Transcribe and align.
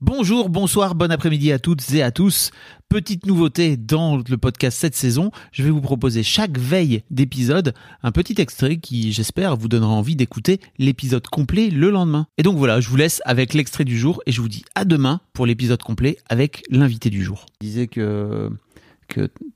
Bonjour, 0.00 0.48
bonsoir, 0.48 0.94
bon 0.94 1.10
après-midi 1.10 1.50
à 1.50 1.58
toutes 1.58 1.92
et 1.92 2.04
à 2.04 2.12
tous. 2.12 2.52
Petite 2.88 3.26
nouveauté 3.26 3.76
dans 3.76 4.16
le 4.16 4.38
podcast 4.38 4.78
cette 4.78 4.94
saison, 4.94 5.32
je 5.50 5.64
vais 5.64 5.70
vous 5.70 5.80
proposer 5.80 6.22
chaque 6.22 6.56
veille 6.56 7.02
d'épisode 7.10 7.74
un 8.04 8.12
petit 8.12 8.40
extrait 8.40 8.76
qui, 8.76 9.10
j'espère, 9.12 9.56
vous 9.56 9.66
donnera 9.66 9.90
envie 9.90 10.14
d'écouter 10.14 10.60
l'épisode 10.78 11.26
complet 11.26 11.68
le 11.70 11.90
lendemain. 11.90 12.28
Et 12.38 12.44
donc 12.44 12.56
voilà, 12.58 12.80
je 12.80 12.88
vous 12.88 12.96
laisse 12.96 13.20
avec 13.24 13.54
l'extrait 13.54 13.84
du 13.84 13.98
jour 13.98 14.22
et 14.24 14.30
je 14.30 14.40
vous 14.40 14.48
dis 14.48 14.64
à 14.76 14.84
demain 14.84 15.20
pour 15.32 15.46
l'épisode 15.46 15.82
complet 15.82 16.16
avec 16.28 16.62
l'invité 16.70 17.10
du 17.10 17.24
jour. 17.24 17.46
Tu 17.60 17.66
disais 17.66 17.88
que, 17.88 18.50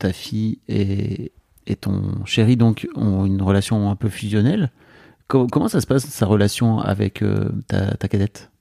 ta 0.00 0.12
fille 0.12 0.58
et, 0.68 1.30
ton 1.80 2.24
chéri 2.24 2.58
ont 2.96 3.24
une 3.24 3.42
relation 3.42 3.90
un 3.92 3.96
peu 3.96 4.08
fusionnelle. 4.08 4.72
Co- 5.28 5.46
comment 5.46 5.68
ça 5.68 5.80
se 5.80 5.86
passe 5.86 6.04
sa 6.04 6.26
relation 6.26 6.80
avec 6.80 7.22
euh, 7.22 7.48
ta 7.68 8.08
cadette? 8.08 8.51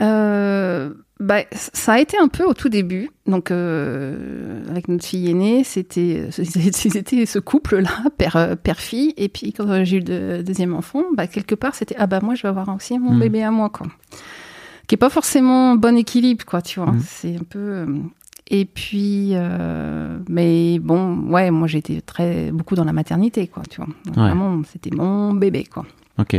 Euh, 0.00 0.90
bah, 1.20 1.40
ça 1.50 1.94
a 1.94 1.98
été 2.00 2.16
un 2.18 2.28
peu 2.28 2.44
au 2.44 2.54
tout 2.54 2.68
début. 2.68 3.10
Donc, 3.26 3.50
euh, 3.50 4.62
avec 4.70 4.86
notre 4.88 5.04
fille 5.04 5.28
aînée, 5.30 5.64
c'était 5.64 6.28
c'était 6.30 7.26
ce 7.26 7.38
couple-là, 7.40 7.90
père, 8.16 8.36
euh, 8.36 8.54
père-fille. 8.54 9.14
Et 9.16 9.28
puis, 9.28 9.52
quand 9.52 9.84
j'ai 9.84 9.96
eu 9.96 10.00
le 10.06 10.42
deuxième 10.42 10.74
enfant, 10.74 11.02
bah, 11.16 11.26
quelque 11.26 11.54
part, 11.56 11.74
c'était 11.74 11.96
ah 11.98 12.06
bah 12.06 12.20
moi, 12.22 12.34
je 12.36 12.42
vais 12.42 12.48
avoir 12.48 12.68
aussi 12.74 12.98
mon 12.98 13.14
Mm. 13.14 13.20
bébé 13.20 13.42
à 13.42 13.50
moi, 13.50 13.68
quoi. 13.70 13.86
Qui 14.86 14.94
est 14.94 14.98
pas 14.98 15.10
forcément 15.10 15.74
bon 15.74 15.96
équilibre, 15.96 16.44
quoi, 16.44 16.62
tu 16.62 16.78
vois. 16.80 16.92
Mm. 16.92 17.00
C'est 17.04 17.34
un 17.36 17.44
peu. 17.48 17.58
euh, 17.58 17.86
Et 18.50 18.64
puis, 18.64 19.32
euh, 19.34 20.18
mais 20.28 20.78
bon, 20.78 21.28
ouais, 21.30 21.50
moi, 21.50 21.66
j'étais 21.66 22.00
très 22.00 22.52
beaucoup 22.52 22.76
dans 22.76 22.84
la 22.84 22.92
maternité, 22.94 23.48
quoi, 23.48 23.64
tu 23.68 23.78
vois. 23.78 23.88
Donc, 24.06 24.16
Ouais. 24.16 24.22
Vraiment, 24.22 24.62
c'était 24.72 24.94
mon 24.94 25.34
bébé, 25.34 25.64
quoi. 25.64 25.84
Ok. 26.18 26.36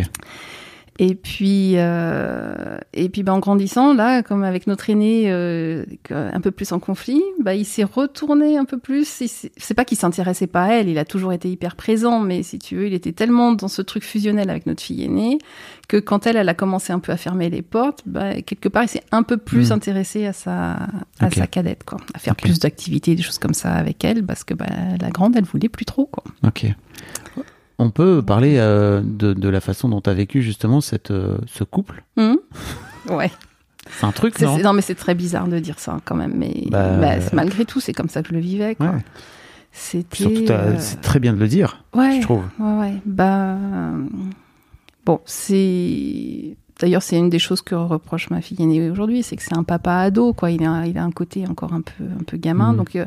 Et 1.01 1.15
puis, 1.15 1.73
euh, 1.75 2.77
et 2.93 3.07
puis 3.07 3.23
bah, 3.23 3.33
en 3.33 3.39
grandissant, 3.39 3.93
là, 3.93 4.21
comme 4.21 4.43
avec 4.43 4.67
notre 4.67 4.89
aîné 4.89 5.31
euh, 5.31 5.85
un 6.09 6.41
peu 6.41 6.51
plus 6.51 6.73
en 6.73 6.79
conflit, 6.79 7.21
bah, 7.41 7.55
il 7.55 7.63
s'est 7.65 7.85
retourné 7.85 8.57
un 8.57 8.65
peu 8.65 8.77
plus. 8.77 9.07
C'est 9.55 9.73
pas 9.73 9.85
qu'il 9.85 9.97
s'intéressait 9.97 10.47
pas 10.47 10.65
à 10.65 10.73
elle, 10.73 10.89
il 10.89 10.97
a 10.97 11.05
toujours 11.05 11.31
été 11.31 11.49
hyper 11.49 11.77
présent, 11.77 12.19
mais 12.19 12.43
si 12.43 12.59
tu 12.59 12.75
veux, 12.75 12.87
il 12.87 12.93
était 12.93 13.13
tellement 13.13 13.53
dans 13.53 13.69
ce 13.69 13.81
truc 13.81 14.03
fusionnel 14.03 14.49
avec 14.49 14.65
notre 14.65 14.83
fille 14.83 15.05
aînée 15.05 15.37
que 15.87 15.95
quand 15.97 16.27
elle, 16.27 16.35
elle 16.35 16.49
a 16.49 16.53
commencé 16.53 16.91
un 16.91 16.99
peu 16.99 17.13
à 17.13 17.17
fermer 17.17 17.49
les 17.49 17.61
portes, 17.61 18.03
bah, 18.05 18.41
quelque 18.41 18.67
part, 18.67 18.83
il 18.83 18.89
s'est 18.89 19.03
un 19.11 19.23
peu 19.23 19.37
plus 19.37 19.69
Mm. 19.69 19.73
intéressé 19.73 20.25
à 20.25 20.33
sa, 20.33 20.79
à 21.19 21.31
sa 21.31 21.47
cadette, 21.47 21.83
quoi, 21.85 21.97
à 22.13 22.19
faire 22.19 22.35
plus 22.35 22.59
d'activités, 22.59 23.15
des 23.15 23.23
choses 23.23 23.39
comme 23.39 23.53
ça 23.53 23.71
avec 23.71 24.03
elle, 24.03 24.25
parce 24.25 24.43
que 24.43 24.53
bah, 24.53 24.67
la 24.99 25.09
grande, 25.09 25.35
elle 25.37 25.45
voulait 25.45 25.69
plus 25.69 25.85
trop, 25.85 26.05
quoi. 26.05 26.23
Ok. 26.45 26.65
On 27.79 27.89
peut 27.91 28.21
parler 28.21 28.57
euh, 28.57 29.01
de, 29.03 29.33
de 29.33 29.49
la 29.49 29.61
façon 29.61 29.87
dont 29.89 30.01
tu 30.01 30.09
as 30.09 30.13
vécu 30.13 30.41
justement 30.41 30.81
cette, 30.81 31.11
euh, 31.11 31.37
ce 31.47 31.63
couple. 31.63 32.03
Hum 32.17 32.37
ouais. 33.09 33.31
C'est 33.99 34.05
un 34.05 34.11
truc, 34.11 34.39
non 34.41 34.57
non, 34.59 34.73
mais 34.73 34.81
c'est 34.81 34.93
très 34.95 35.15
bizarre 35.15 35.47
de 35.47 35.57
dire 35.57 35.79
ça 35.79 35.99
quand 36.05 36.13
même. 36.15 36.33
Mais 36.35 36.65
Bah, 36.69 36.97
bah, 36.97 37.15
malgré 37.33 37.65
tout, 37.65 37.79
c'est 37.79 37.93
comme 37.93 38.09
ça 38.09 38.21
que 38.21 38.27
je 38.29 38.33
le 38.33 38.39
vivais. 38.39 38.75
Quoi. 38.75 38.87
Ouais. 38.87 39.03
C'était. 39.71 40.51
Euh, 40.51 40.75
c'est 40.77 41.01
très 41.01 41.19
bien 41.19 41.33
de 41.33 41.39
le 41.39 41.47
dire, 41.47 41.83
ouais, 41.95 42.17
je 42.17 42.21
trouve. 42.21 42.43
Ouais, 42.59 42.79
ouais. 42.79 42.93
Bah, 43.05 43.55
bon, 45.05 45.21
c'est. 45.25 46.55
D'ailleurs, 46.79 47.01
c'est 47.03 47.17
une 47.17 47.29
des 47.29 47.39
choses 47.39 47.61
que 47.61 47.75
reproche 47.75 48.29
ma 48.29 48.41
fille 48.41 48.61
aînée 48.61 48.89
aujourd'hui, 48.89 49.21
c'est 49.21 49.35
que 49.35 49.43
c'est 49.43 49.57
un 49.57 49.63
papa 49.63 49.95
ado, 49.95 50.33
quoi. 50.33 50.49
Il 50.51 50.63
a, 50.63 50.85
il 50.85 50.97
a 50.97 51.03
un 51.03 51.11
côté 51.11 51.45
encore 51.47 51.73
un 51.73 51.81
peu, 51.81 52.03
un 52.19 52.23
peu 52.23 52.37
gamin. 52.37 52.71
Mhm. 52.71 52.77
Donc, 52.77 52.95
euh, 52.95 53.05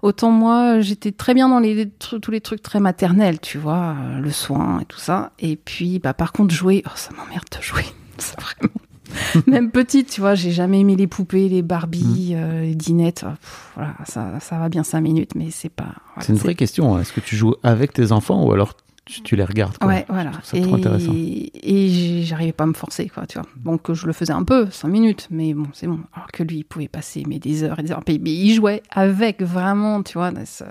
autant 0.00 0.30
moi, 0.30 0.80
j'étais 0.80 1.12
très 1.12 1.34
bien 1.34 1.48
dans 1.48 1.58
les, 1.60 1.90
tous 1.90 2.30
les 2.30 2.40
trucs 2.40 2.62
très 2.62 2.80
maternels, 2.80 3.38
tu 3.40 3.58
vois, 3.58 3.96
euh, 3.98 4.18
le 4.20 4.30
soin 4.30 4.80
et 4.80 4.84
tout 4.86 4.98
ça. 4.98 5.32
Et 5.38 5.56
puis, 5.56 5.98
bah, 5.98 6.14
par 6.14 6.32
contre, 6.32 6.54
jouer, 6.54 6.82
oh, 6.86 6.90
ça 6.94 7.10
m'emmerde 7.14 7.44
de 7.56 7.62
jouer. 7.62 7.84
Ça, 8.18 8.34
vraiment. 8.40 9.44
Même 9.46 9.70
petite, 9.70 10.08
tu 10.10 10.20
vois, 10.20 10.34
j'ai 10.34 10.52
jamais 10.52 10.80
aimé 10.80 10.96
les 10.96 11.06
poupées, 11.06 11.48
les 11.48 11.62
Barbie, 11.62 12.32
euh, 12.34 12.62
les 12.62 12.74
dinettes. 12.74 13.20
Pff, 13.22 13.72
voilà, 13.74 13.94
ça, 14.06 14.38
ça 14.40 14.58
va 14.58 14.68
bien 14.68 14.84
cinq 14.84 15.00
minutes, 15.00 15.34
mais 15.34 15.50
c'est 15.50 15.68
pas. 15.68 15.92
voilà, 16.14 16.20
c'est 16.26 16.32
une 16.32 16.38
vraie 16.38 16.54
question. 16.54 16.94
hein. 16.96 17.00
Est-ce 17.00 17.12
que 17.12 17.20
tu 17.20 17.36
joues 17.36 17.54
avec 17.62 17.92
tes 17.92 18.12
enfants 18.12 18.44
ou 18.46 18.52
alors 18.52 18.74
tu, 19.04 19.22
tu 19.22 19.36
les 19.36 19.44
regardes 19.44 19.78
quoi 19.78 19.88
Ouais, 19.88 20.04
voilà. 20.08 20.30
Je 20.32 20.36
trouve 20.38 20.60
ça 20.60 20.66
trop 20.66 20.74
intéressant. 20.76 21.12
Et, 21.14 21.50
et 21.62 22.22
j'arrivais 22.22 22.52
pas 22.52 22.64
à 22.64 22.68
me 22.68 22.72
forcer, 22.74 23.08
quoi, 23.08 23.26
tu 23.26 23.38
vois. 23.38 23.48
Donc 23.64 23.92
je 23.92 24.06
le 24.06 24.12
faisais 24.12 24.32
un 24.32 24.44
peu, 24.44 24.68
cinq 24.70 24.88
minutes, 24.88 25.28
mais 25.30 25.54
bon, 25.54 25.66
c'est 25.72 25.86
bon. 25.86 25.98
Alors 26.14 26.28
que 26.32 26.42
lui, 26.42 26.58
il 26.58 26.64
pouvait 26.64 26.88
passer 26.88 27.24
mais 27.26 27.38
des 27.38 27.64
heures 27.64 27.78
et 27.80 27.82
des 27.82 27.90
heures. 27.92 28.02
Mais 28.06 28.14
il 28.16 28.54
jouait 28.54 28.82
avec 28.90 29.42
vraiment, 29.42 30.02
tu 30.02 30.18
vois. 30.18 30.30
ça- 30.44 30.66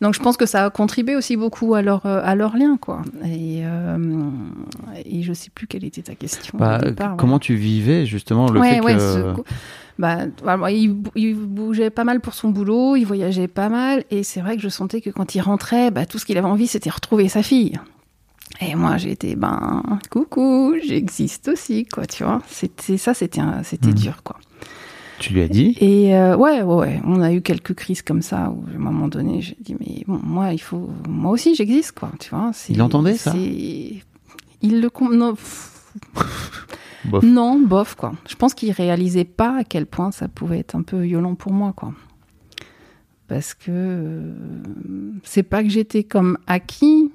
Donc 0.00 0.14
je 0.14 0.20
pense 0.20 0.38
que 0.38 0.46
ça 0.46 0.64
a 0.64 0.70
contribué 0.70 1.14
aussi 1.14 1.36
beaucoup 1.36 1.74
à 1.74 1.82
leur, 1.82 2.06
euh, 2.06 2.22
à 2.24 2.34
leur 2.34 2.56
lien, 2.56 2.78
quoi. 2.78 3.02
Et, 3.22 3.60
euh, 3.64 3.98
et 5.04 5.22
je 5.22 5.34
sais 5.34 5.50
plus 5.54 5.66
quelle 5.66 5.84
était 5.84 6.00
ta 6.02 6.14
question. 6.14 6.56
Bah, 6.58 6.78
au 6.80 6.86
départ, 6.86 7.16
comment 7.18 7.38
tu 7.38 7.54
vivais 7.54 8.06
justement 8.06 8.50
le 8.50 8.60
ouais, 8.60 8.76
fait 8.76 8.80
que. 8.94 8.98
ce 8.98 9.42
bah, 10.00 10.70
il, 10.70 10.88
bou- 10.92 11.10
il 11.14 11.34
bougeait 11.36 11.90
pas 11.90 12.04
mal 12.04 12.20
pour 12.20 12.34
son 12.34 12.48
boulot, 12.48 12.96
il 12.96 13.04
voyageait 13.04 13.48
pas 13.48 13.68
mal, 13.68 14.04
et 14.10 14.22
c'est 14.22 14.40
vrai 14.40 14.56
que 14.56 14.62
je 14.62 14.68
sentais 14.68 15.00
que 15.00 15.10
quand 15.10 15.34
il 15.34 15.40
rentrait, 15.40 15.90
bah, 15.90 16.06
tout 16.06 16.18
ce 16.18 16.24
qu'il 16.26 16.36
avait 16.38 16.46
envie, 16.48 16.66
c'était 16.66 16.90
retrouver 16.90 17.28
sa 17.28 17.42
fille. 17.42 17.78
Et 18.60 18.74
moi, 18.74 18.96
j'étais, 18.96 19.36
ben, 19.36 19.82
coucou, 20.10 20.74
j'existe 20.82 21.48
aussi, 21.48 21.84
quoi, 21.86 22.06
tu 22.06 22.24
vois. 22.24 22.42
C'était 22.48 22.96
ça, 22.98 23.14
c'était, 23.14 23.40
c'était 23.62 23.88
Mhm. 23.90 23.94
dur, 23.94 24.22
quoi. 24.24 24.36
Tu 25.20 25.34
lui 25.34 25.42
as 25.42 25.48
dit? 25.48 25.76
Et 25.80 26.16
euh, 26.16 26.34
ouais, 26.36 26.62
ouais, 26.62 26.74
ouais, 26.74 27.00
on 27.04 27.20
a 27.20 27.30
eu 27.32 27.42
quelques 27.42 27.74
crises 27.74 28.00
comme 28.00 28.22
ça 28.22 28.50
où 28.50 28.64
à 28.72 28.74
un 28.74 28.78
moment 28.78 29.06
donné, 29.06 29.42
j'ai 29.42 29.54
dit 29.60 29.76
mais 29.78 30.02
bon, 30.06 30.18
moi 30.24 30.54
il 30.54 30.58
faut, 30.58 30.88
moi 31.06 31.30
aussi 31.32 31.54
j'existe 31.54 31.92
quoi, 31.92 32.10
tu 32.18 32.30
vois. 32.30 32.52
Il 32.70 32.80
entendait 32.80 33.18
ça? 33.18 33.34
Il 33.36 34.00
le 34.80 34.88
non, 35.14 35.34
Bof. 37.04 37.24
non, 37.24 37.58
bof 37.58 37.94
quoi. 37.94 38.12
Je 38.28 38.34
pense 38.34 38.54
qu'il 38.54 38.70
réalisait 38.72 39.24
pas 39.24 39.58
à 39.60 39.64
quel 39.64 39.86
point 39.86 40.10
ça 40.12 40.28
pouvait 40.28 40.58
être 40.58 40.74
un 40.76 40.82
peu 40.82 41.00
violent 41.00 41.34
pour 41.34 41.52
moi 41.52 41.72
quoi. 41.74 41.92
Parce 43.28 43.54
que 43.54 43.70
euh, 43.70 44.32
c'est 45.22 45.44
pas 45.44 45.62
que 45.62 45.68
j'étais 45.68 46.02
comme 46.04 46.36
acquis, 46.46 47.12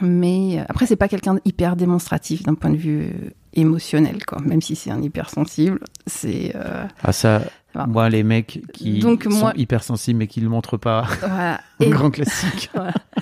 mais 0.00 0.58
euh, 0.60 0.64
après 0.68 0.86
c'est 0.86 0.96
pas 0.96 1.08
quelqu'un 1.08 1.36
d'hyper 1.44 1.76
démonstratif 1.76 2.42
d'un 2.42 2.54
point 2.54 2.70
de 2.70 2.76
vue 2.76 3.02
euh, 3.02 3.30
émotionnel 3.54 4.24
quoi. 4.26 4.40
Même 4.40 4.60
si 4.60 4.74
c'est 4.74 4.90
un 4.90 5.00
hypersensible, 5.00 5.80
c'est 6.06 6.52
euh, 6.56 6.86
Ah, 7.02 7.12
ça. 7.12 7.42
Voilà. 7.74 7.86
Moi, 7.88 8.10
les 8.10 8.22
mecs 8.22 8.60
qui 8.74 8.98
Donc, 8.98 9.22
sont 9.24 9.30
moi- 9.30 9.52
hypersensibles 9.56 10.18
mais 10.18 10.26
qui 10.26 10.40
le 10.42 10.48
montrent 10.50 10.76
pas, 10.76 11.06
voilà. 11.20 11.60
un 11.80 11.84
Et- 11.84 11.88
grand 11.88 12.10
classique. 12.10 12.70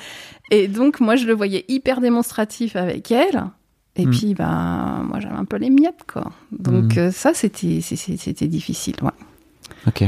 Et 0.50 0.66
donc, 0.66 0.98
moi, 0.98 1.14
je 1.14 1.26
le 1.26 1.32
voyais 1.34 1.64
hyper 1.68 2.00
démonstratif 2.00 2.74
avec 2.74 3.12
elle. 3.12 3.44
Et 3.96 4.06
Mm. 4.06 4.10
puis, 4.10 4.34
ben, 4.34 5.04
moi, 5.08 5.20
j'avais 5.20 5.34
un 5.34 5.44
peu 5.44 5.56
les 5.56 5.70
miettes, 5.70 6.04
quoi. 6.10 6.30
Donc, 6.52 6.96
Mm. 6.96 6.98
euh, 6.98 7.10
ça, 7.10 7.34
c'était, 7.34 7.78
difficile, 8.48 8.94
ouais. 9.02 9.10
Ok. 9.86 10.04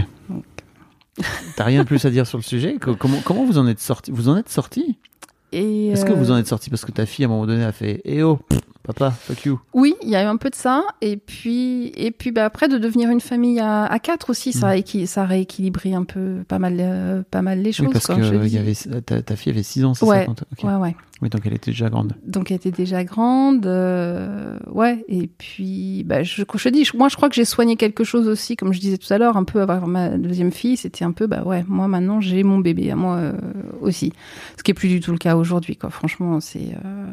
T'as 1.57 1.65
rien 1.65 1.83
de 1.83 1.87
plus 1.87 2.05
à 2.05 2.11
dire 2.11 2.27
sur 2.27 2.39
le 2.39 2.43
sujet 2.43 2.77
Co- 2.81 2.97
Comment, 2.97 3.19
comment 3.25 3.45
vous 3.45 3.59
en 3.59 3.67
êtes 3.67 3.81
sorti 3.81 4.11
Vous 4.11 4.29
en 4.29 4.37
êtes 4.37 4.49
sorti? 4.49 4.97
Est-ce 5.53 6.05
que 6.07 6.13
euh, 6.13 6.15
vous 6.15 6.31
en 6.31 6.39
êtes 6.39 6.47
sorti 6.47 6.71
parce 6.71 6.85
que 6.87 6.93
ta 6.93 7.05
fille 7.05 7.25
à 7.27 7.29
un 7.29 7.31
moment 7.31 7.45
donné 7.47 7.63
a 7.65 7.73
fait 7.73 8.01
Eh 8.07 8.23
oh, 8.23 8.37
pff, 8.37 8.61
papa, 8.83 9.11
fuck 9.11 9.45
you 9.45 9.61
Oui, 9.75 9.95
il 10.03 10.09
y 10.11 10.17
a 10.17 10.23
eu 10.23 10.27
un 10.27 10.37
peu 10.37 10.51
de 10.51 10.55
ça. 10.55 10.83
Et 11.01 11.17
puis, 11.17 11.93
et 11.97 12.11
puis 12.11 12.33
bah, 12.33 12.45
après, 12.45 12.69
de 12.69 12.79
devenir 12.79 13.11
une 13.11 13.21
famille 13.21 13.61
à, 13.61 13.85
à 13.85 13.99
quatre 13.99 14.31
aussi, 14.31 14.53
ça, 14.53 14.77
équi- 14.77 15.07
ça 15.07 15.23
a 15.23 15.27
rééquilibré 15.27 15.95
un 15.95 16.05
peu 16.05 16.39
pas 16.49 16.59
mal, 16.59 16.77
euh, 16.81 17.23
pas 17.31 17.43
mal 17.43 17.61
les 17.63 17.73
choses. 17.73 17.87
Oui, 17.87 17.93
parce 17.93 18.07
quoi, 18.07 18.17
que 18.17 18.47
y 18.47 18.59
avait, 18.59 18.75
ta, 19.03 19.23
ta 19.23 19.37
fille 19.37 19.53
avait 19.53 19.63
6 19.63 19.85
ans, 19.85 19.95
c'est 19.95 20.05
Ouais, 20.05 20.27
ça 20.27 20.35
quand-. 20.59 20.69
Ouais, 20.69 20.75
ouais. 20.89 20.97
Oui, 21.21 21.29
donc 21.29 21.43
elle 21.45 21.55
était 21.55 21.71
déjà 21.71 21.89
grande. 21.89 22.15
Donc 22.27 22.51
elle 22.51 22.57
était 22.57 22.73
déjà 22.73 23.05
grande, 23.05 23.65
euh, 23.67 24.59
ouais. 24.73 25.05
Et 25.09 25.29
puis, 25.29 26.03
bah, 26.05 26.25
je, 26.25 26.43
je 26.53 26.69
dis, 26.69 26.89
moi 26.95 27.09
je 27.09 27.15
crois 27.15 27.29
que 27.29 27.37
j'ai 27.37 27.45
soigné 27.45 27.77
quelque 27.77 28.03
chose 28.03 28.27
aussi, 28.27 28.57
comme 28.57 28.73
je 28.73 28.81
disais 28.81 28.99
tout 28.99 29.13
à 29.13 29.19
l'heure, 29.19 29.37
un 29.37 29.45
peu 29.45 29.61
avoir 29.61 29.87
ma 29.87 30.09
deuxième 30.19 30.51
fille, 30.51 30.77
c'était 30.77 31.05
un 31.05 31.13
peu, 31.13 31.29
bah 31.29 31.45
ouais, 31.45 31.65
moi 31.69 31.87
maintenant 31.87 32.21
j'ai 32.21 32.43
mon 32.43 32.59
bébé 32.59 32.91
à 32.91 32.97
moi 32.97 33.17
euh, 33.19 33.33
aussi, 33.81 34.13
ce 34.59 34.65
qui 34.65 34.73
est 34.73 34.75
plus 34.75 34.89
du 34.89 34.99
tout 34.99 35.13
le 35.13 35.19
cas 35.19 35.37
aujourd'hui, 35.37 35.77
quoi. 35.77 35.91
Franchement, 35.91 36.41
c'est 36.41 36.75
euh, 36.85 37.07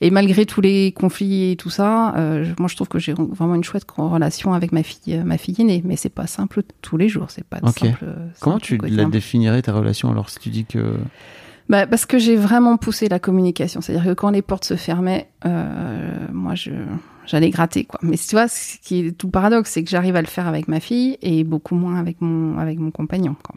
et 0.00 0.10
malgré 0.10 0.46
tous 0.46 0.62
les 0.62 0.92
conflits 1.02 1.52
et 1.52 1.56
tout 1.56 1.70
ça, 1.70 2.14
euh, 2.16 2.46
moi 2.58 2.68
je 2.68 2.76
trouve 2.76 2.88
que 2.88 2.98
j'ai 2.98 3.12
vraiment 3.12 3.54
une 3.54 3.64
chouette 3.64 3.84
relation 3.96 4.54
avec 4.54 4.72
ma 4.72 4.82
fille, 4.82 5.16
euh, 5.16 5.24
ma 5.24 5.36
fille 5.36 5.56
aînée, 5.58 5.82
mais 5.84 5.96
c'est 5.96 6.08
pas 6.08 6.26
simple 6.26 6.62
tous 6.80 6.96
les 6.96 7.08
jours, 7.08 7.26
c'est 7.28 7.44
pas 7.44 7.58
simple. 7.58 8.04
Comment 8.40 8.56
simple 8.56 8.62
tu 8.62 8.78
la 8.78 9.04
définirais 9.04 9.62
ta 9.62 9.72
relation 9.72 10.10
alors 10.10 10.30
si 10.30 10.38
tu 10.38 10.48
dis 10.48 10.64
que 10.64 10.96
Bah, 11.68 11.86
parce 11.86 12.06
que 12.06 12.18
j'ai 12.18 12.36
vraiment 12.36 12.76
poussé 12.76 13.08
la 13.08 13.18
communication. 13.18 13.80
C'est-à-dire 13.80 14.04
que 14.04 14.14
quand 14.14 14.30
les 14.30 14.42
portes 14.42 14.64
se 14.64 14.76
fermaient, 14.76 15.28
euh, 15.46 16.26
moi, 16.32 16.54
je, 16.54 16.72
j'allais 17.26 17.50
gratter, 17.50 17.84
quoi. 17.84 18.00
Mais 18.02 18.16
tu 18.16 18.34
vois, 18.34 18.48
ce 18.48 18.78
qui 18.82 19.06
est 19.06 19.12
tout 19.12 19.30
paradoxe, 19.30 19.70
c'est 19.70 19.84
que 19.84 19.90
j'arrive 19.90 20.16
à 20.16 20.20
le 20.20 20.26
faire 20.26 20.46
avec 20.46 20.68
ma 20.68 20.80
fille 20.80 21.18
et 21.22 21.44
beaucoup 21.44 21.74
moins 21.74 21.96
avec 21.96 22.20
mon, 22.20 22.58
avec 22.58 22.78
mon 22.78 22.90
compagnon, 22.90 23.36
quoi. 23.42 23.56